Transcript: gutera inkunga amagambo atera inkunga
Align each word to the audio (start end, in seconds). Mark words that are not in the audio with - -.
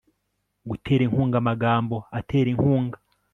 gutera 0.69 1.01
inkunga 1.07 1.35
amagambo 1.39 1.95
atera 2.19 2.47
inkunga 2.53 2.97